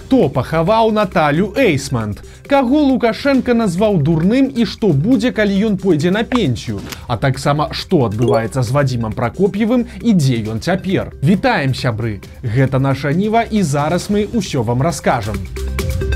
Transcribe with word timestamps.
хто 0.00 0.28
пахаваў 0.32 0.92
Наталю 0.96 1.52
Эйсмант 1.56 2.24
каго 2.48 2.80
лукашенко 2.88 3.54
назваў 3.54 4.00
дурным 4.02 4.48
і 4.50 4.66
што 4.66 4.90
будзе 5.06 5.30
калі 5.36 5.54
ён 5.70 5.76
пойдзе 5.78 6.10
на 6.10 6.24
пенсію 6.24 6.80
а 7.06 7.16
таксама 7.16 7.68
што 7.70 8.04
адбываецца 8.08 8.64
з 8.64 8.74
вадзімам 8.74 9.14
пракоп'евым 9.14 9.86
і 10.00 10.16
дзе 10.18 10.42
ён 10.50 10.64
цяпер. 10.64 11.12
Вітаем 11.22 11.74
сябры! 11.74 12.20
Гэта 12.42 12.82
наша 12.82 13.12
ніва 13.12 13.44
і 13.44 13.62
зараз 13.62 14.10
мы 14.10 14.26
ўсё 14.32 14.66
вам 14.66 14.82
раскажам. 14.82 15.36
у 15.36 16.09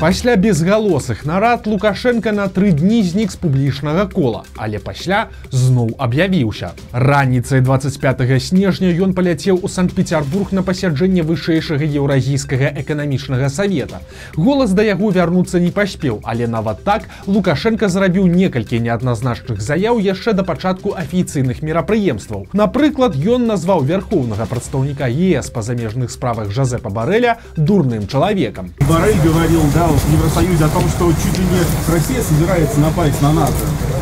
Пасля 0.00 0.36
безгалосых 0.36 1.26
нарад 1.26 1.66
Лукашенко 1.66 2.32
на 2.32 2.48
тры 2.48 2.72
дні 2.72 3.02
знік 3.02 3.30
з 3.30 3.36
публічнага 3.36 4.06
кола, 4.08 4.44
але 4.56 4.78
пасля 4.78 5.28
зноў 5.52 5.90
аб'явіўся. 5.98 6.70
Раніцай 6.92 7.60
25 7.60 8.40
снежня 8.40 8.88
ён 8.96 9.12
паляцеў 9.12 9.60
у 9.60 9.68
санкт-петербург 9.68 10.56
на 10.56 10.62
пасяджэнне 10.64 11.20
вышэйшага 11.20 11.84
еўразійскага 11.84 12.72
эканамічнага 12.80 13.50
савета. 13.52 14.00
Голас 14.32 14.72
да 14.72 14.80
яго 14.88 15.10
вярнуцца 15.12 15.60
не 15.60 15.68
паспеў, 15.68 16.24
але 16.24 16.48
нават 16.48 16.80
так 16.80 17.04
Лукашенко 17.26 17.92
зрабіў 17.92 18.24
некалькі 18.24 18.80
неадназначных 18.80 19.60
заяў 19.60 20.00
яшчэ 20.00 20.32
да 20.32 20.48
пачатку 20.48 20.96
афіцыйных 20.96 21.60
мерапрыемстваў. 21.60 22.48
Напрыклад, 22.56 23.20
ён 23.20 23.44
назваў 23.44 23.84
вярхоўнага 23.84 24.48
прадстаўніка 24.48 25.12
ЕС 25.12 25.52
па 25.52 25.60
замежных 25.60 26.10
справах 26.10 26.48
Жазепа 26.48 26.88
Барэля 26.88 27.36
дурным 27.58 28.08
чалавекам. 28.08 28.72
Барэль 28.88 29.20
говорил 29.20 29.60
да 29.76 29.89
в 29.98 30.12
Евросоюзе 30.12 30.64
о 30.64 30.68
том, 30.68 30.88
что 30.88 31.12
чуть 31.12 31.38
ли 31.38 31.44
не 31.44 31.92
Россия 31.92 32.22
собирается 32.22 32.80
напасть 32.80 33.20
на 33.22 33.32
НАТО. 33.32 33.52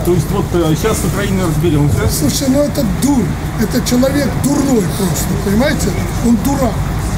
То 0.04 0.12
есть 0.12 0.30
вот 0.30 0.44
сейчас 0.76 0.98
с 0.98 1.04
Украиной 1.04 1.46
разберемся. 1.46 1.98
Слушай, 2.10 2.48
ну 2.48 2.62
это 2.62 2.84
дур. 3.02 3.24
Это 3.60 3.86
человек 3.88 4.28
дурной 4.44 4.84
просто, 4.96 5.28
понимаете? 5.44 5.88
Он 6.26 6.36
дурак. 6.44 6.72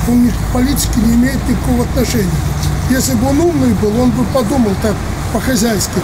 Он 0.09 0.29
к 0.29 0.53
политике 0.53 1.01
не 1.05 1.15
имеет 1.15 1.49
никакого 1.49 1.85
отношения. 1.85 2.31
Если 2.91 3.15
бы 3.15 3.29
он 3.29 3.41
умный 3.41 3.75
был, 3.75 4.01
он 4.01 4.11
бы 4.11 4.25
подумал 4.35 4.73
так 4.83 4.95
по-хозяйски 5.33 6.01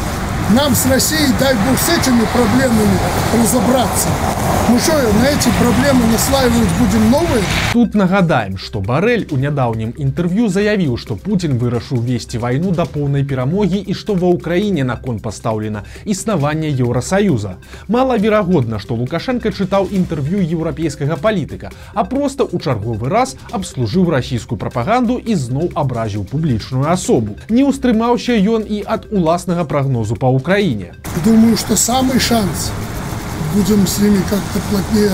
нам 0.51 0.75
с 0.75 0.87
Россией, 0.87 1.33
дай 1.41 1.55
бог, 1.55 1.79
с 1.79 1.89
этими 1.89 2.25
проблемами 2.33 2.99
разобраться. 3.41 4.09
Ну 4.69 4.79
что, 4.81 4.95
на 4.95 5.27
эти 5.29 5.49
проблемы 5.61 6.07
наслаивать 6.11 6.69
будем 6.81 7.11
новые? 7.11 7.43
Тут 7.73 7.95
нагадаем, 7.95 8.59
что 8.59 8.81
Барель 8.81 9.27
у 9.31 9.37
нядаўнім 9.37 9.95
інтэрв'ю 9.97 10.49
заявіў, 10.49 10.97
што 10.99 11.15
Путін 11.15 11.55
вырашыў 11.59 12.03
весці 12.03 12.39
вайну 12.39 12.73
да 12.75 12.85
поўнай 12.85 13.23
перамогі 13.23 13.79
і 13.79 13.95
што 13.95 14.15
ва 14.15 14.27
ўкраіне 14.35 14.83
наконт 14.83 15.23
пастаўлена 15.23 15.85
існаванне 16.05 16.71
Еўросаюза. 16.75 17.57
Малаверагодна, 17.87 18.79
што 18.83 18.99
Лукашенко 18.99 19.55
чытаў 19.55 19.87
інтэрв'ю 19.87 20.43
еўрапейскага 20.43 21.15
палітыка, 21.15 21.71
а 21.95 22.03
просто 22.03 22.43
у 22.43 22.59
чарговы 22.59 23.09
раз 23.09 23.37
абслужыў 23.53 24.11
расійскую 24.11 24.59
прапаганду 24.59 25.19
і 25.19 25.35
зноў 25.35 25.71
абразіў 25.75 26.25
публічную 26.27 26.91
асобу. 26.91 27.39
Не 27.49 27.63
ўстрымаўся 27.63 28.35
ён 28.35 28.67
і 28.67 28.83
ад 28.83 29.07
уласнага 29.15 29.63
прагнозу 29.63 30.19
па 30.19 30.27
Украине. 30.37 30.95
Думаю, 31.25 31.57
что 31.57 31.77
самый 31.77 32.21
шанс 32.21 32.71
будем 33.55 33.87
с 33.87 33.99
ними 33.99 34.21
как-то 34.31 34.61
плотнее 34.71 35.13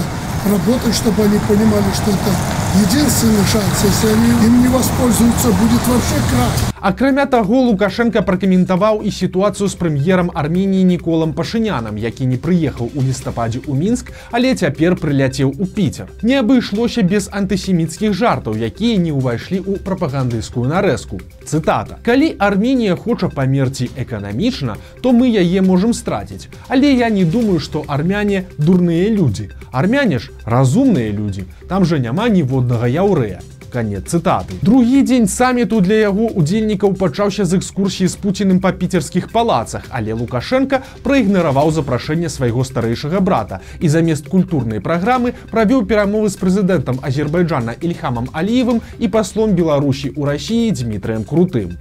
работать, 0.51 0.95
чтобы 0.95 1.23
они 1.25 1.39
понимали, 1.49 1.85
что 1.95 2.11
это 2.11 2.62
единственный 2.75 3.45
шанс. 3.45 3.85
Если 3.85 4.09
они 4.09 4.47
им 4.47 4.63
не 4.63 4.69
воспользуются, 4.69 5.49
будет 5.49 5.87
вообще 5.87 6.17
крах. 6.31 6.73
Акрамя 6.83 7.27
таго 7.27 7.61
лукашенко 7.63 8.23
пракаментаваў 8.27 9.05
і 9.07 9.11
сітуацыю 9.15 9.69
з 9.71 9.79
прэм'ерам 9.79 10.33
арменніі 10.35 10.83
ніколам 10.83 11.31
пашынянам 11.31 11.95
які 11.95 12.27
не 12.27 12.39
прыехаў 12.43 12.91
у 12.99 13.05
лістападзе 13.07 13.63
ў 13.63 13.79
мінск 13.79 14.11
але 14.35 14.51
цяпер 14.59 14.99
прыляцеў 14.99 15.55
у 15.55 15.67
піцер 15.77 16.11
не 16.27 16.35
абышлося 16.43 17.07
без 17.07 17.31
антысеміцкіх 17.31 18.19
жартаў 18.19 18.59
якія 18.59 18.99
не 18.99 19.15
ўвайшлі 19.15 19.63
ў 19.63 19.79
прапагандыйскую 19.79 20.67
нарэзку. 20.67 21.23
Цытата. 21.47 22.03
Калі 22.03 22.35
арменія 22.35 22.99
хоча 22.99 23.31
памерці 23.31 23.87
эканамічна 23.95 24.75
то 25.07 25.15
мы 25.15 25.31
яе 25.31 25.63
можемм 25.63 25.95
страціць 25.95 26.51
але 26.67 26.91
я 26.91 27.15
не 27.15 27.23
думаю 27.23 27.63
што 27.63 27.85
армяне 27.87 28.51
дурныя 28.59 29.07
людзі. 29.07 29.55
Армяне 29.71 30.19
ж 30.19 30.35
разумныя 30.45 31.15
людзі. 31.15 31.47
Там 31.71 31.87
жа 31.87 32.03
няма 32.03 32.27
ніводнага 32.63 32.87
яўрэя. 32.87 33.41
Конец 33.73 34.13
цытаты. 34.13 34.61
Другі 34.61 35.01
дзень 35.03 35.27
саміту 35.27 35.81
для 35.81 35.95
яго 36.13 36.29
удзельнікаў 36.29 36.93
пачаўся 36.93 37.45
з 37.49 37.57
экскурсіі 37.57 38.05
з 38.05 38.17
пуціным 38.21 38.61
па 38.61 38.73
піцерскіх 38.73 39.33
палацах 39.33 39.89
але 39.89 40.13
лукашенко 40.13 40.85
праігнараваў 41.03 41.73
запрашэнне 41.73 42.29
свайго 42.29 42.65
старэйшага 42.69 43.25
брата 43.25 43.61
і 43.81 43.89
замест 43.89 44.29
культурнай 44.29 44.85
праграмы 44.85 45.33
правёў 45.49 45.89
перамовы 45.89 46.29
з 46.29 46.37
прэзідэнтам 46.37 47.01
азербайджана 47.01 47.73
ільхамам 47.81 48.29
аліевым 48.37 48.85
і 49.01 49.09
паслом 49.09 49.57
беларусі 49.57 50.13
ў 50.13 50.21
рассіі 50.29 50.77
дмітрием 50.77 51.25
крутым 51.25 51.81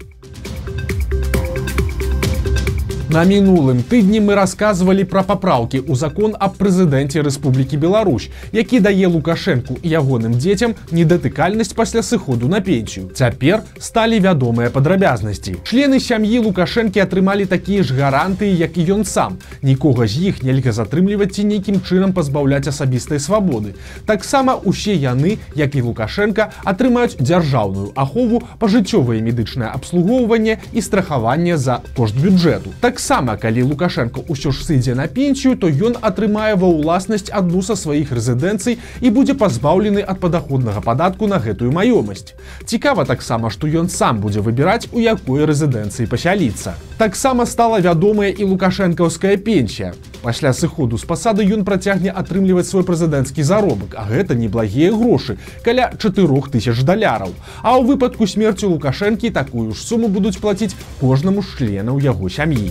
На 3.12 3.26
мінулым 3.28 3.84
тыдні 3.84 4.22
мы 4.24 4.36
рассказывалі 4.40 5.04
пра 5.04 5.22
папраўкі 5.28 5.82
ў 5.84 6.00
закон 6.00 6.32
аб 6.40 6.54
прэзідэнце 6.56 7.20
Рэспублікі 7.20 7.76
Беларусь, 7.76 8.30
які 8.56 8.80
дае 8.80 9.04
лукашэнку 9.12 9.76
і 9.84 9.88
ягоным 10.00 10.38
дзецям 10.40 10.80
недатыкальнасць 10.96 11.76
пасля 11.76 12.08
сыходу 12.08 12.48
на 12.48 12.62
пенсію. 12.64 13.12
Цяпер 13.12 13.68
сталі 13.84 14.16
вядомыя 14.24 14.72
падрабязнасці. 14.72 15.58
Члены 15.68 16.00
сям'і 16.00 16.40
лукашэнкі 16.48 17.04
атрымалі 17.04 17.50
такія 17.52 17.84
ж 17.84 18.00
гарантыі, 18.00 18.56
як 18.56 18.80
і 18.80 18.88
ён 18.96 19.04
сам. 19.04 19.36
Нікога 19.60 20.08
з 20.08 20.32
іх 20.32 20.40
нельга 20.40 20.72
затрымліваць 20.72 21.36
ці 21.36 21.44
нейкім 21.52 21.84
чынам 21.84 22.16
пазбаўляць 22.16 22.72
асабістай 22.72 23.20
свабоды. 23.20 23.76
Таксама 24.08 24.56
усе 24.56 24.96
яны, 24.96 25.36
як 25.60 25.76
і 25.76 25.84
лукашенко, 25.92 26.48
атрымаюць 26.64 27.20
дзяржаўную 27.20 27.92
ахову, 27.92 28.40
пажыццёвае 28.56 29.20
медычнае 29.20 29.68
абслугоўванне 29.76 30.64
і 30.72 30.80
страхаванне 30.80 31.60
за 31.60 31.84
кошт 31.92 32.16
бюджэту. 32.16 32.72
Так 32.80 33.01
таксама 33.02 33.34
калі 33.34 33.66
лукашенко 33.66 34.22
ўсё 34.30 34.54
ж 34.54 34.62
сыдзе 34.62 34.94
на 34.94 35.10
пенсію 35.10 35.58
то 35.58 35.66
ён 35.66 35.98
атрымае 36.06 36.54
ва 36.54 36.70
ўласнасць 36.70 37.34
адну 37.34 37.66
са 37.66 37.74
сваіх 37.74 38.14
рэзідэнцый 38.14 38.78
і 38.78 39.08
будзе 39.10 39.34
пазбаўлены 39.34 40.06
ад 40.06 40.22
падаходнага 40.22 40.86
падатку 40.86 41.26
на 41.26 41.42
гэтую 41.42 41.74
маёмасць. 41.74 42.38
Цікава 42.62 43.10
таксама 43.10 43.50
што 43.50 43.66
ён 43.66 43.90
сам 43.90 44.22
будзе 44.22 44.46
выбіраць 44.46 44.86
у 44.94 45.02
якой 45.02 45.50
рэзідэнцыі 45.50 46.06
пасяліцца. 46.06 46.78
Таксама 47.02 47.50
стала 47.50 47.82
вядомая 47.82 48.30
і 48.30 48.54
лукашэнкаўская 48.54 49.42
пенсія 49.42 49.98
пасля 50.22 50.54
сыходу 50.54 50.98
з 51.02 51.06
пасады 51.10 51.46
ён 51.46 51.66
працягне 51.66 52.14
атрымліваць 52.14 52.68
свой 52.70 52.86
прэзідэнцкі 52.88 53.44
заробак 53.44 53.98
а 53.98 54.06
гэта 54.10 54.38
неблагія 54.38 54.94
грошы 54.94 55.38
каля 55.66 55.92
4000 55.98 56.84
даляраў. 56.86 57.34
А 57.62 57.78
ў 57.78 57.94
выпадку 57.94 58.28
смерці 58.28 58.70
лукашэнкі 58.72 59.34
такую 59.34 59.74
ж 59.74 59.80
суму 59.82 60.08
будуць 60.08 60.38
плаціць 60.38 60.76
кожнаму 61.02 61.42
членаў 61.42 62.00
яго 62.00 62.30
сям'і 62.30 62.70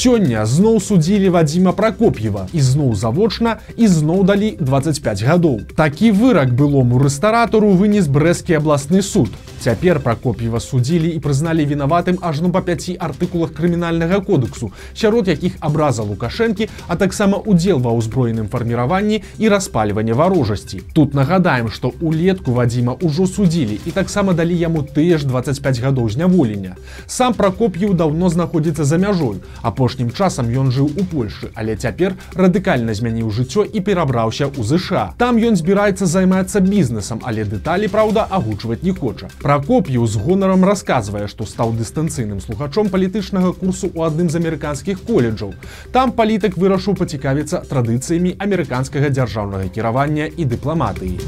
сёння 0.00 0.46
зноў 0.48 0.76
судзілі 0.80 1.32
вадзіма 1.34 1.72
пракоп'ева 1.76 2.44
ізноў 2.60 2.94
завочна 3.00 3.52
і 3.76 3.88
зноў 3.96 4.22
далі 4.30 4.48
25 4.70 5.24
гадоў 5.28 5.60
такі 5.80 6.12
вырак 6.22 6.56
былому 6.60 7.02
рэстаратару 7.02 7.76
вынес 7.82 8.08
брэсцкі 8.08 8.56
абласны 8.60 9.04
суд 9.12 9.36
Цяпер 9.60 10.00
пракоп'ева 10.00 10.56
судзілі 10.56 11.10
і 11.12 11.18
прызналі 11.20 11.66
вінаватым 11.68 12.16
ажно 12.24 12.48
па 12.48 12.62
пяці 12.64 12.94
артыкулах 12.96 13.52
крымінальнага 13.52 14.20
кодексу, 14.24 14.70
сярод 14.96 15.28
якіх 15.28 15.58
абраза 15.60 16.00
лукашэнкі, 16.00 16.68
а 16.88 16.96
таксама 16.96 17.36
удзел 17.36 17.76
ва 17.84 17.92
ўзброеным 17.92 18.48
фарміраванні 18.48 19.20
і 19.36 19.50
распальванне 19.52 20.16
варожасці. 20.16 20.80
Тут 20.96 21.12
нагадаем, 21.12 21.68
што 21.68 21.92
улетку 22.00 22.56
вадзіма 22.56 22.96
ўжо 23.04 23.28
судзілі 23.28 23.76
і 23.84 23.92
таксама 23.92 24.32
далі 24.32 24.56
яму 24.56 24.80
тыя 24.80 25.20
ж 25.20 25.28
25 25.28 25.84
гадоў 25.84 26.08
зняволення. 26.08 26.80
Сам 27.04 27.36
пракоп'еў 27.36 27.92
даўно 27.92 28.32
знаходзіцца 28.32 28.88
за 28.88 28.96
мяжой. 28.96 29.44
Апошнім 29.90 30.12
часам 30.14 30.46
ён 30.54 30.68
жыў 30.70 30.86
у 30.86 31.02
Польшы, 31.02 31.48
але 31.58 31.74
цяпер 31.74 32.14
радыкальна 32.38 32.94
змяніў 32.94 33.32
жыццё 33.34 33.64
і 33.66 33.80
перабраўся 33.82 34.46
ў 34.46 34.62
ЗША. 34.62 35.18
Там 35.18 35.34
ён 35.34 35.58
збіраецца 35.58 36.06
займацца 36.06 36.62
бізнесам, 36.62 37.18
але 37.26 37.42
дэталі, 37.42 37.90
праўда, 37.90 38.22
агучваць 38.30 38.86
не 38.86 38.94
хоча. 38.94 39.26
Пракоп'ю 39.42 40.06
з 40.06 40.14
гонарам 40.14 40.62
расказвае, 40.62 41.26
што 41.26 41.42
стаў 41.42 41.74
дыстанцыйным 41.74 42.38
слухачом 42.38 42.86
палітычнага 42.86 43.50
курсу 43.50 43.90
ў 43.90 44.06
адным 44.06 44.30
з 44.30 44.38
амерыканскіх 44.38 45.02
коледжаў. 45.10 45.58
Там 45.90 46.14
палітык 46.14 46.54
вырашыў 46.54 46.94
пацікавіцца 46.94 47.66
традыцыямі 47.66 48.38
амерыканскага 48.38 49.10
дзяржаўнага 49.10 49.74
кіравання 49.74 50.30
і 50.30 50.46
дыпламатыі. 50.54 51.18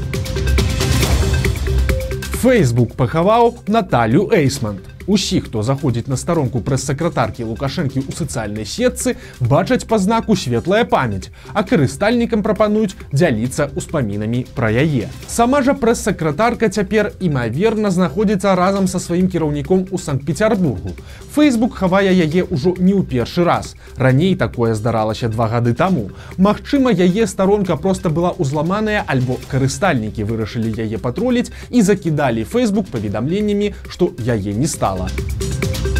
Facebook 2.39 2.95
пахаваў 2.95 3.59
Наталю 3.67 4.31
Эйсмант. 4.31 4.92
Усі, 5.07 5.41
хто 5.41 5.63
заходзіць 5.63 6.07
на 6.07 6.17
старонку 6.17 6.59
прэс-сакратаркі 6.63 7.43
лукашэнкі 7.43 8.07
ў 8.07 8.11
сацыяльнай 8.15 8.63
сетцы, 8.63 9.15
бачаць 9.39 9.83
па 9.83 9.99
знаку 9.99 10.35
светлая 10.35 10.85
памяць, 10.87 11.27
а 11.51 11.63
карыстальнікам 11.67 12.43
прапануюць 12.43 12.95
дзяліцца 13.11 13.67
ўспамінамі 13.75 14.45
пра 14.55 14.71
яе. 14.71 15.11
Сама 15.27 15.59
жа 15.61 15.75
прэс-сакратарка 15.75 16.69
цяпер 16.69 17.11
імаверна 17.19 17.91
знаходзіцца 17.91 18.55
разам 18.55 18.87
са 18.87 18.99
сваім 18.99 19.27
кіраўніком 19.27 19.87
у 19.91 19.97
санкт-петербургу. 19.99 20.95
Фейсбук 21.35 21.75
хавае 21.75 22.15
яе 22.15 22.47
ўжо 22.47 22.77
не 22.79 22.95
ў 22.95 23.03
першы 23.03 23.43
раз. 23.43 23.75
Раней 23.97 24.35
такое 24.39 24.71
здаралася 24.77 25.27
два 25.27 25.49
гады 25.49 25.73
таму. 25.73 26.11
Магчыма, 26.37 26.95
яе 26.95 27.27
старонка 27.27 27.75
проста 27.75 28.09
была 28.09 28.31
ўзламаная 28.37 29.03
альбо 29.03 29.35
карыстальнікі 29.51 30.23
вырашылі 30.23 30.71
яе 30.77 30.97
патроліць 30.97 31.51
і 31.69 31.81
закідалі 31.81 32.47
Facebook 32.47 32.87
паведамленнямі, 32.93 33.73
што 33.89 34.13
яе 34.23 34.53
не 34.53 34.67
стала. 34.67 34.92
Sala. 34.93 35.92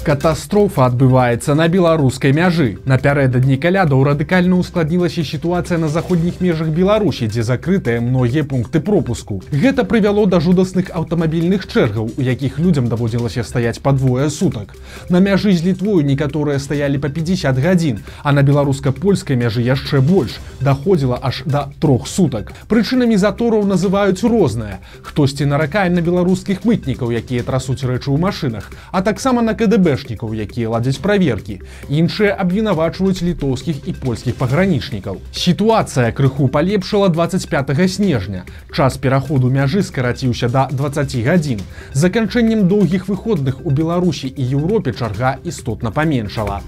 Катастрофа 0.00 0.86
адбываецца 0.88 1.52
на 1.54 1.66
беларускай 1.68 2.32
мяжы. 2.32 2.78
Напярэдадні 2.88 3.58
калядаў 3.60 4.00
радыкальна 4.08 4.56
ўскладнілася 4.56 5.20
сітуацыя 5.20 5.76
на 5.76 5.90
заходніх 5.92 6.40
межах 6.40 6.72
Беларусі, 6.72 7.28
дзе 7.28 7.44
закрытыя 7.44 8.00
многія 8.00 8.48
пункты 8.48 8.80
пропуску. 8.80 9.42
Гэта 9.52 9.84
прывяло 9.84 10.24
да 10.24 10.40
жудасных 10.40 10.88
аўтамабільных 10.88 11.68
чэргаў, 11.68 12.16
у 12.16 12.22
якіх 12.24 12.56
людзям 12.58 12.88
даводзілася 12.88 13.44
стаяць 13.44 13.76
па 13.84 13.92
двое 13.92 14.30
сутак. 14.30 14.72
На 15.12 15.20
мяжы 15.20 15.52
з 15.52 15.68
літвою 15.68 16.00
некаторыя 16.00 16.56
стаялі 16.56 16.96
па 16.96 17.12
50 17.12 17.60
гадзін, 17.60 18.00
а 18.24 18.32
на 18.32 18.40
беларуска-польскай 18.40 19.36
мяжы 19.36 19.60
яшчэ 19.60 20.00
больш 20.00 20.40
даходзіла 20.64 21.20
аж 21.20 21.44
да 21.44 21.68
трох 21.76 22.08
сутак. 22.08 22.56
Прычынамі 22.72 23.20
затораў 23.20 23.68
называюць 23.68 24.24
розныя. 24.24 24.80
Хтосьці 25.04 25.44
наракае 25.44 25.92
на 25.92 26.00
беларускіх 26.00 26.64
мытнікаў, 26.64 27.12
якія 27.12 27.44
трасуць 27.44 27.84
рэчы 27.84 28.08
ў 28.08 28.16
машынах, 28.16 28.72
а 28.96 29.04
таксама 29.04 29.44
на 29.44 29.52
КДБ 29.52 29.89
КГБшнікаў, 29.90 30.34
якія 30.34 30.70
ладзяць 30.70 31.02
праверкі. 31.02 31.60
Іншыя 31.88 32.34
абвінавачваюць 32.38 33.22
літоўскіх 33.22 33.88
і 33.88 33.92
польскіх 33.92 34.34
пагранічнікаў. 34.38 35.18
Сітуацыя 35.32 36.12
крыху 36.12 36.48
палепшыла 36.48 37.08
25 37.08 37.90
снежня. 37.90 38.44
Час 38.72 38.96
пераходу 38.96 39.50
мяжы 39.50 39.82
скараціўся 39.82 40.48
да 40.48 40.68
20 40.70 41.16
гадзін. 41.26 41.60
Заканчэннем 41.92 42.68
доўгіх 42.68 43.08
выходных 43.08 43.64
у 43.64 43.70
Беларусі 43.70 44.28
і 44.28 44.42
Еўропе 44.54 44.92
чарга 44.92 45.38
істотна 45.44 45.90
паменшала. 45.90 46.62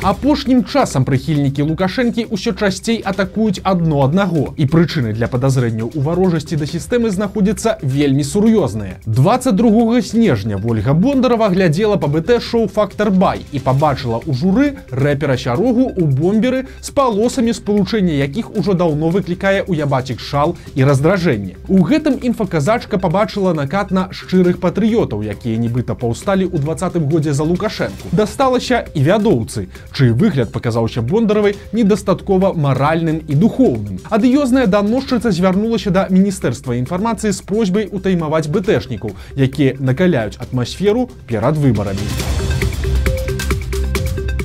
Апошнім 0.00 0.64
часам 0.64 1.04
прыхільнікі 1.04 1.60
лукашэнкі 1.68 2.32
ўсё 2.32 2.56
часцей 2.56 3.04
атакуюць 3.04 3.60
адно 3.68 4.00
аднаго. 4.00 4.56
І 4.56 4.64
прычыны 4.64 5.12
для 5.12 5.28
падазрэнняў 5.28 5.92
у 5.92 6.00
варожасці 6.00 6.56
да 6.56 6.64
сістэмы 6.64 7.10
знаходзяцца 7.12 7.76
вельмі 7.84 8.24
сур'ёзныя. 8.24 8.96
22 9.04 10.00
снежня 10.00 10.56
ольга 10.56 10.94
бондарова 10.96 11.50
глядзела 11.52 12.00
па 12.00 12.08
бт 12.08 12.40
шоу 12.40 12.64
фактор 12.64 13.10
бай 13.12 13.44
і 13.52 13.60
побачыла 13.60 14.24
ў 14.24 14.32
журы 14.32 14.80
рэпера 14.88 15.36
сярогу 15.36 15.92
у 15.92 16.08
бомберы 16.08 16.64
з 16.80 16.90
палосамі 16.96 17.52
спалучэння 17.52 18.16
якіх 18.24 18.56
ужо 18.56 18.72
даўно 18.72 19.12
выклікае 19.12 19.60
ў 19.68 19.84
ябацік 19.84 20.16
шал 20.16 20.56
і 20.80 20.88
раздражэнне. 20.88 21.60
У 21.68 21.84
гэтым 21.84 22.16
інфаказачка 22.24 22.96
побачыла 22.96 23.52
накат 23.52 23.92
на 23.92 24.08
шчырых 24.16 24.64
патрыётаў 24.64 25.20
якія 25.28 25.60
нібыта 25.60 25.92
паўсталі 25.92 26.48
ў 26.48 26.56
двадцатым 26.56 27.04
годзе 27.04 27.36
за 27.36 27.44
лукашэнку. 27.44 28.08
Дасталася 28.16 28.88
і 28.96 29.04
вядоўцы 29.04 29.68
чый 29.92 30.12
выгляд 30.12 30.52
паказаўся 30.52 31.02
бондаравай 31.02 31.56
недастаткова 31.72 32.52
маральным 32.54 33.22
і 33.26 33.34
духоўным. 33.34 34.00
Адыёзная 34.10 34.66
даносчыца 34.66 35.30
звярнулася 35.30 35.90
да 35.90 36.06
міністэрства 36.10 36.78
інфармацыі 36.78 37.32
з 37.32 37.40
просьбай 37.42 37.88
утаймаваць 37.90 38.48
бтэшнікаў, 38.48 39.16
якія 39.36 39.76
накаляюць 39.78 40.38
атмасферу 40.38 41.10
перад 41.26 41.56
выбарамі 41.56 42.29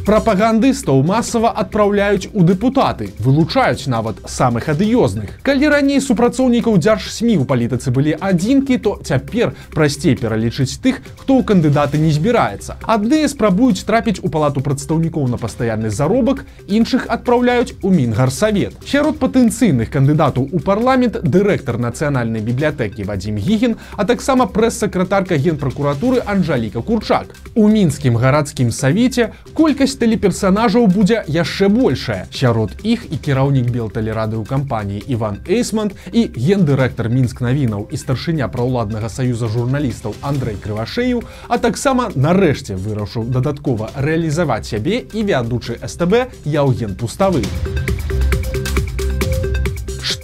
прапагандыстаў 0.05 1.01
масава 1.01 1.49
адпраўляюць 1.49 2.29
у 2.37 2.45
дэпутаты 2.45 3.09
вылучаюць 3.17 3.89
нават 3.89 4.21
самых 4.29 4.69
адыёзных. 4.69 5.41
Калі 5.41 5.65
раней 5.73 5.97
супрацоўнікаў 5.97 6.77
дзярж 6.77 7.09
сМ 7.09 7.41
у 7.41 7.45
палітыцы 7.49 7.89
былі 7.89 8.13
адзінкі 8.13 8.77
то 8.85 9.01
цяпер 9.01 9.55
прасцей 9.73 10.13
пералічыць 10.13 10.77
тых 10.77 11.01
хто 11.17 11.41
ў 11.41 11.43
кандыдаты 11.49 11.97
не 11.97 12.13
збіраецца. 12.13 12.77
Адныя 12.85 13.25
спрабуюць 13.25 13.81
трапіць 13.81 14.21
у 14.21 14.29
палату 14.29 14.61
прадстаўнікоў 14.61 15.25
на 15.25 15.41
пастаянны 15.41 15.89
заробак 15.89 16.45
іншых 16.69 17.09
адпраўляюць 17.09 17.73
у 17.81 17.89
мінгарсавет. 17.89 18.77
Сярод 18.85 19.17
патэнцыйных 19.17 19.89
кандыдатаў 19.89 20.45
у 20.53 20.59
парламент 20.61 21.17
дырэктар 21.25 21.81
нацыянальнай 21.81 22.45
бібліятэкі 22.45 23.09
вадзім 23.09 23.41
гігін 23.41 23.73
а 23.97 24.05
таксама 24.05 24.45
прэс-сакратарка 24.45 25.33
генпракуратуры 25.33 26.21
анжаліка 26.21 26.85
курчак. 26.85 27.33
У 27.55 27.65
мінскім 27.65 28.21
гарадскім 28.21 28.69
савеце 28.69 29.33
колькасць 29.57 29.94
колькасць 29.95 29.99
тэлеперсанажаў 29.99 30.87
будзе 30.87 31.23
яшчэ 31.27 31.69
большая. 31.69 32.27
Сярод 32.31 32.71
іх 32.83 33.05
і 33.11 33.17
кіраўнік 33.17 33.71
белталерады 33.71 34.37
ў 34.37 34.43
кампаніі 34.45 35.03
Іван 35.07 35.39
Эйсман 35.47 35.91
і 36.11 36.27
гендырэктар 36.35 37.09
мінск 37.09 37.41
навінаў 37.41 37.87
і 37.91 37.97
старшыня 37.97 38.47
праўладнага 38.47 39.09
саюза 39.09 39.47
журналістаў 39.47 40.15
Андрэй 40.21 40.55
Крывашею, 40.59 41.23
а 41.47 41.57
таксама 41.57 42.11
нарэшце 42.15 42.75
вырашыў 42.75 43.31
дадаткова 43.31 43.91
рэалізаваць 43.95 44.67
сябе 44.67 45.05
і 45.13 45.23
вядучы 45.23 45.79
СТБ 45.79 46.45
Яўген 46.45 46.95
пуставы 46.95 47.43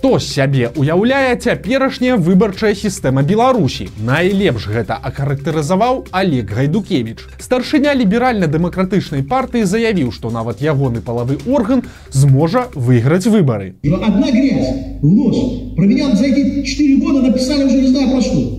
што 0.01 0.18
сябе 0.18 0.71
уяўляе 0.74 1.38
цяперашняя 1.38 2.15
выбарчая 2.18 2.74
сістэма 2.74 3.21
Беларусі. 3.21 3.86
Найлепш 4.01 4.65
гэта 4.65 4.98
ахарактарызаваў 4.98 6.07
Олег 6.09 6.50
Гайдукевич. 6.50 7.19
Старшыня 7.38 7.94
ліберальна-дэмакратычнай 7.94 9.21
партыі 9.21 9.69
заявіў, 9.69 10.09
што 10.09 10.31
нават 10.33 10.57
ягоны 10.57 11.06
палавы 11.06 11.38
орган 11.45 11.83
зможа 12.09 12.65
выйграць 12.74 13.30
выбары. 13.30 13.75
Одна 13.86 14.31
грязь, 14.33 14.74
ложь. 15.03 15.77
Про 15.77 15.86
меня 15.86 16.09
за 16.15 16.25
эти 16.25 16.65
4 16.65 16.97
года 16.97 17.21
написали 17.21 17.65
уже 17.69 17.77
не 17.77 17.94
знаю 17.94 18.09
про 18.09 18.21
что. 18.21 18.57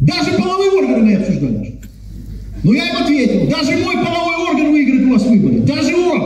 Даже 0.00 0.40
половые 0.40 0.70
органы 0.70 1.04
мы 1.04 1.14
обсуждали. 1.20 1.80
Но 2.64 2.72
я 2.72 2.88
им 2.88 2.96
ответил, 3.02 3.50
даже 3.50 3.76
мой 3.76 3.96
половой 4.00 4.36
орган 4.48 4.72
выиграет 4.72 5.04
у 5.04 5.12
вас 5.12 5.22
выборы. 5.22 5.60
Даже 5.68 5.94
он. 5.94 6.22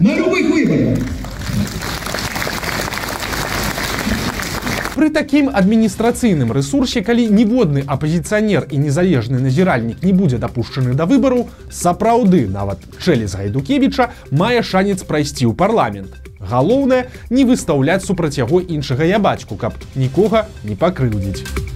На 0.00 0.16
любых 0.16 0.48
выборах. 0.48 1.15
Пры 4.96 5.10
такім 5.12 5.50
адміністрацыйным 5.52 6.52
рэсурсе, 6.56 7.02
калі 7.04 7.26
ніводны 7.28 7.82
апазіцыянер 7.84 8.64
і 8.72 8.80
незалежны 8.80 9.42
назіральнік 9.44 10.00
не 10.00 10.14
будзе 10.16 10.40
дапушчаны 10.40 10.96
да 10.96 11.04
выбараў, 11.04 11.44
сапраўды 11.68 12.48
нават 12.48 12.80
Чэлес 13.04 13.36
Гайдукевіча 13.36 14.08
мае 14.32 14.64
шанец 14.64 15.04
прайсці 15.04 15.44
ў 15.44 15.52
парламент. 15.52 16.16
Галоўнае 16.40 17.12
не 17.28 17.44
выстаўляць 17.44 18.08
супраць 18.08 18.40
яго 18.40 18.64
іншага 18.64 19.04
ябацьку, 19.04 19.60
каб 19.60 19.76
нікога 19.92 20.48
не 20.64 20.80
пакрыўдзіць. 20.80 21.75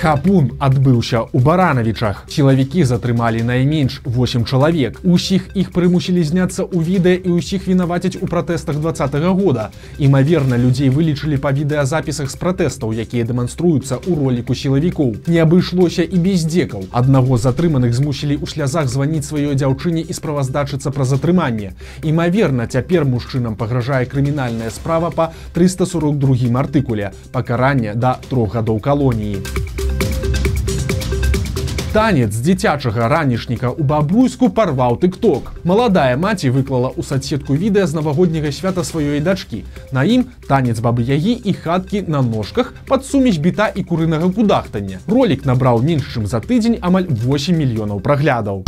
Хапун 0.00 0.56
адбыўся 0.56 1.28
ў 1.28 1.44
баранавічах. 1.44 2.24
Сілавікі 2.32 2.88
затрымалі 2.88 3.44
найменш 3.44 4.00
8 4.08 4.46
чалавек. 4.48 4.96
Усіх 5.04 5.52
іх 5.52 5.76
прымусілі 5.76 6.24
зняцца 6.24 6.64
ў 6.64 6.80
відэа 6.80 7.20
і 7.20 7.36
ўсіх 7.36 7.68
вінаваціць 7.68 8.16
у 8.16 8.24
пратэстах 8.24 8.80
два 8.80 8.96
-го 8.96 9.34
года. 9.36 9.68
Імаверна, 9.98 10.56
людзей 10.56 10.88
вылічылі 10.88 11.36
па 11.36 11.52
відэазапісах 11.52 12.30
з 12.32 12.36
пратэстаў, 12.40 12.96
якія 12.96 13.28
дэманструюцца 13.28 14.00
ў 14.00 14.16
роліку 14.16 14.54
сілавікоў. 14.54 15.28
Не 15.28 15.44
абышлося 15.44 16.02
і 16.02 16.16
без 16.16 16.48
дзекаў. 16.48 16.88
Аднаго 16.92 17.36
затрыманых 17.36 17.92
змусілі 17.92 18.40
ў 18.40 18.48
слязах 18.48 18.88
званіць 18.88 19.28
сваёй 19.28 19.52
дзяўчыне 19.52 20.00
і 20.00 20.12
справаздачыцца 20.16 20.88
пра 20.96 21.04
затрыманне. 21.04 21.76
Імаверна, 22.02 22.64
цяпер 22.66 23.04
мужчынам 23.04 23.52
пагражае 23.52 24.08
крымінальная 24.08 24.70
справа 24.70 25.12
па 25.12 25.32
342 25.52 26.56
артыкуле 26.56 27.12
пакаранне 27.32 27.92
да 27.94 28.16
трох 28.30 28.56
гадоў 28.56 28.80
калоніі 28.80 29.44
танец 31.92 32.30
дзіцячага 32.30 33.08
ранішніка 33.08 33.70
у 33.70 33.82
бабуйску 33.82 34.48
парваў 34.48 34.94
тык-ток. 35.02 35.50
Маладая 35.66 36.14
маці 36.14 36.54
выклала 36.54 36.94
ў 36.94 37.02
садсетку 37.02 37.58
відэа 37.58 37.86
з 37.90 37.98
навагодняга 37.98 38.54
свята 38.54 38.86
сваёй 38.86 39.18
дачкі. 39.18 39.64
На 39.90 40.06
ім 40.06 40.30
танец 40.46 40.78
бабы 40.78 41.02
ягі 41.02 41.34
і 41.34 41.52
хаткі 41.52 42.06
на 42.06 42.22
ножках 42.22 42.74
пад 42.86 43.02
сумесь 43.04 43.42
біта 43.42 43.66
і 43.74 43.82
курынага 43.82 44.30
кудахтання. 44.30 45.02
Ролік 45.10 45.42
набраў 45.42 45.82
менш 45.82 46.06
чым 46.14 46.30
за 46.30 46.38
тыдзень 46.38 46.78
амаль 46.78 47.10
8 47.10 47.58
мільёнаў 47.58 47.98
праглядаў. 47.98 48.62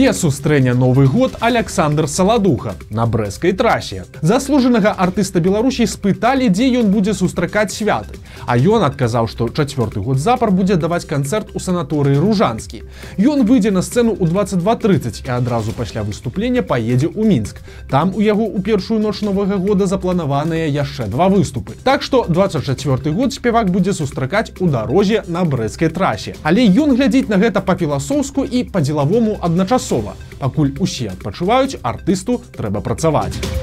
Дзе 0.00 0.14
сустрэня 0.14 0.72
новы 0.72 1.06
год 1.06 1.36
Александр 1.40 2.08
Саладуха 2.08 2.72
на 2.88 3.04
брэскай 3.04 3.52
трасе. 3.52 4.06
Заслужанага 4.22 4.94
артыста 4.96 5.40
Беларусій 5.44 5.84
спыталі, 5.84 6.48
дзе 6.48 6.80
ён 6.80 6.88
будзе 6.88 7.12
сустракаць 7.12 7.76
святы. 7.76 8.16
А 8.48 8.56
ён 8.56 8.80
адказаў, 8.80 9.28
што 9.28 9.52
чацвёрты 9.52 10.00
год 10.00 10.16
запар 10.16 10.56
будзе 10.56 10.80
даваць 10.80 11.04
канцэрт 11.04 11.52
у 11.52 11.60
санаторыі 11.60 12.16
ружанскі. 12.16 12.80
Ён 13.20 13.44
выйдзе 13.44 13.76
на 13.76 13.84
сцэну 13.84 14.16
ў 14.16 14.24
22:30 14.24 15.20
і 15.20 15.36
адразу 15.36 15.76
пасля 15.76 16.00
выступлення 16.00 16.64
паедзе 16.64 17.12
ў 17.12 17.20
мінск. 17.28 17.60
Там 17.90 18.16
у 18.16 18.24
яго 18.24 18.48
ў 18.48 18.64
першую 18.64 19.04
ноч 19.04 19.20
новага 19.20 19.60
года 19.60 19.84
запланаваныя 19.84 20.64
яшчэ 20.64 21.12
два 21.12 21.28
выступы. 21.28 21.76
Так 21.84 22.00
што 22.00 22.24
24 22.24 23.12
год 23.12 23.36
спевак 23.36 23.68
будзе 23.68 23.92
сустракаць 23.92 24.56
у 24.64 24.66
дарозе 24.66 25.28
на 25.28 25.44
брэскай 25.44 25.92
трасе. 25.92 26.40
Але 26.42 26.64
ён 26.64 26.96
глядзіць 26.96 27.28
на 27.28 27.36
гэта 27.36 27.60
па-філасофску 27.60 28.48
і 28.48 28.64
па-дзелавому 28.64 29.36
адначасова 29.44 29.89
адначасова. 29.90 30.14
Пакуль 30.40 30.72
усе 30.80 31.10
адпачываюць, 31.10 31.80
артысту 31.82 32.40
трэба 32.56 32.80
працаваць. 32.80 33.59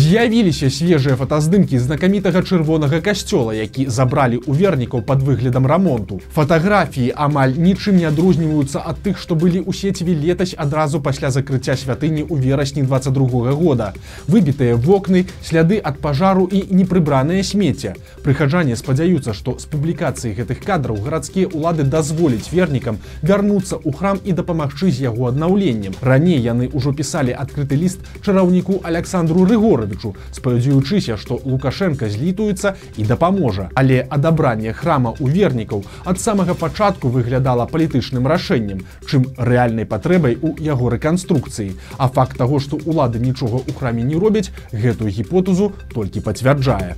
З'явіліся 0.00 0.70
свежыя 0.72 1.12
фотаздымкі 1.20 1.76
знакамітага 1.76 2.40
чырвонага 2.40 3.00
касцёла, 3.04 3.52
які 3.52 3.84
забралі 3.92 4.38
ў 4.40 4.56
вернікаў 4.56 5.02
пад 5.04 5.20
выглядам 5.20 5.66
рамонту. 5.68 6.20
Фатаграфіі 6.32 7.12
амаль 7.24 7.52
нічым 7.60 7.98
не 8.00 8.06
адрозніваюцца 8.08 8.80
ад 8.80 9.02
тых, 9.04 9.20
што 9.20 9.36
былі 9.36 9.60
ў 9.60 9.76
сеціве 9.76 10.14
летась 10.16 10.54
адразу 10.56 11.02
пасля 11.04 11.28
закрыцця 11.28 11.76
святыні 11.76 12.24
ў 12.24 12.40
верасні 12.40 12.84
22 12.86 13.52
года. 13.52 13.92
Выбітыя 14.24 14.78
вокны, 14.78 15.26
сляды 15.44 15.76
ад 15.76 16.00
пажару 16.00 16.48
і 16.48 16.62
непрыбранае 16.70 17.44
смецце. 17.44 17.92
Прыхаджане 18.24 18.80
спадзяюцца, 18.80 19.36
што 19.36 19.58
з 19.60 19.68
публікацыі 19.68 20.32
гэтых 20.32 20.64
кадраў 20.64 21.02
гарадскія 21.04 21.52
ўлады 21.52 21.84
дазволяць 21.84 22.48
вернікам 22.48 23.02
вярнуцца 23.20 23.76
ў 23.76 23.92
храм 23.92 24.16
і 24.24 24.32
дапамагчы 24.32 24.88
з 24.88 25.12
яго 25.12 25.28
аднаўленнем. 25.28 25.92
Раней 26.00 26.40
яны 26.40 26.72
ўжо 26.72 26.96
пісалі 26.96 27.36
адкрыты 27.36 27.76
ліст 27.76 28.00
чараўніку 28.24 28.80
Александру 28.80 29.44
Рыгору 29.44 29.89
Григоровичу, 29.90 30.14
спадзяючыся, 30.32 31.16
што 31.16 31.40
Лукашенко 31.44 32.08
злітуецца 32.08 32.74
і 32.96 33.04
дапаможа. 33.04 33.70
Але 33.74 34.06
адабранне 34.08 34.72
храма 34.72 35.14
у 35.18 35.28
вернікаў 35.28 35.84
ад 36.04 36.20
самага 36.20 36.54
пачатку 36.54 37.08
выглядала 37.08 37.66
палітычным 37.66 38.26
рашэннем, 38.26 38.86
чым 39.06 39.26
рэальнай 39.36 39.84
патрэбай 39.86 40.38
у 40.40 40.54
яго 40.58 40.90
рэканструкцыі. 40.90 41.74
А 41.98 42.08
факт 42.08 42.38
таго, 42.38 42.60
што 42.60 42.78
ўлады 42.86 43.18
нічога 43.18 43.62
ў 43.66 43.72
храме 43.74 44.02
не 44.02 44.16
робяць, 44.16 44.50
гэтую 44.72 45.10
гіпотезу 45.10 45.72
толькі 45.94 46.20
пацвярджае. 46.20 46.96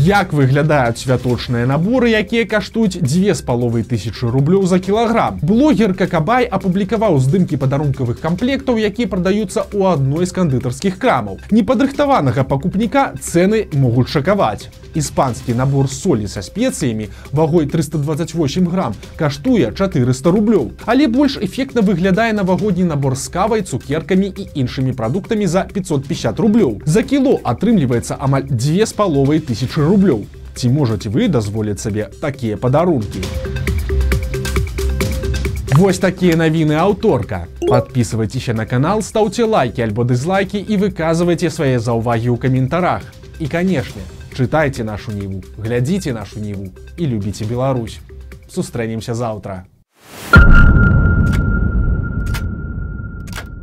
Як 0.00 0.32
выглядаюць 0.32 0.96
святочныя 0.96 1.68
наборы, 1.68 2.08
якія 2.08 2.46
каштуюць 2.48 3.04
дзве 3.04 3.34
з 3.36 3.44
паловай 3.44 3.84
тысячи 3.84 4.24
рублёў 4.24 4.64
за 4.64 4.78
кілаграм. 4.80 5.36
Блогер 5.42 5.92
Какабай 5.92 6.48
апублікаваў 6.48 7.20
здымкі 7.20 7.60
падарункавых 7.60 8.16
камплектаў, 8.16 8.80
якія 8.80 9.12
прадаюцца 9.12 9.68
ў 9.68 9.92
адной 9.92 10.24
з 10.24 10.32
кандытарскіх 10.32 10.96
крамаў. 10.96 11.36
Непадрыхтаванага 11.52 12.48
пакупніка 12.48 13.12
цэны 13.20 13.68
могуць 13.76 14.08
шакаваць. 14.08 14.72
Іспанскі 14.94 15.54
набор 15.54 15.86
солі 15.92 16.26
са 16.26 16.40
спецыямі 16.42 17.12
вагой 17.30 17.68
328 17.68 18.72
грамм 18.72 18.96
каштуе 19.20 19.68
400 19.70 20.32
рублёў. 20.32 20.72
Але 20.86 21.12
больш 21.12 21.36
эфектна 21.36 21.84
выглядае 21.84 22.32
навагодні 22.32 22.88
набор 22.88 23.14
з 23.20 23.28
кавай, 23.28 23.62
цукеркамі 23.62 24.32
і 24.32 24.48
іншымі 24.64 24.96
прадуктамі 24.96 25.46
за 25.46 25.68
550 25.68 26.40
рублёў. 26.40 26.80
За 26.88 27.04
кіло 27.04 27.38
атрымліваецца 27.44 28.16
амаль 28.18 28.48
дзве 28.48 28.86
з 28.86 28.92
паловай 28.96 29.38
тысячи 29.38 29.89
рублёў. 29.90 30.26
Ці 30.54 30.70
можаце 30.70 31.10
вы 31.10 31.28
дазволіць 31.28 31.80
сабе 31.82 32.10
такія 32.20 32.56
падарункі? 32.56 33.22
Вось 35.80 35.98
такія 35.98 36.36
навіны 36.36 36.76
аўторка. 36.76 37.46
Подписывайтеся 37.60 38.54
на 38.54 38.66
канал, 38.66 39.02
стаўце 39.02 39.44
лайки 39.44 39.80
альбо 39.80 40.04
дызлайки 40.04 40.58
і 40.60 40.76
выказвайце 40.76 41.50
свае 41.50 41.78
заўвагі 41.78 42.34
ў 42.34 42.36
каментарах. 42.36 43.02
І 43.40 43.48
канешне, 43.48 44.02
чытайце 44.36 44.84
нашу 44.84 45.16
ніву, 45.16 45.40
глядзіце 45.56 46.12
нашу 46.12 46.40
ніву 46.40 46.68
і 46.98 47.06
любіце 47.06 47.48
Беларусь. 47.48 48.00
Сустрэнемся 48.50 49.14
заўтра. 49.14 49.64